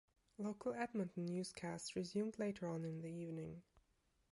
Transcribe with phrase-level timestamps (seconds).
[0.39, 3.61] Local Edmonton newscasts resumed later on in the evening.